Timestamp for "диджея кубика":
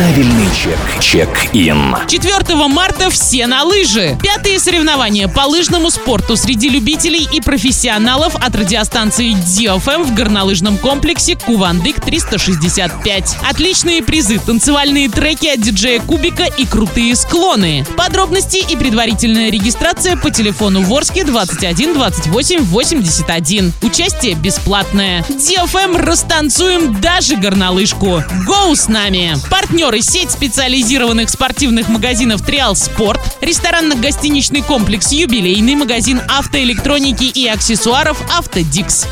15.60-16.44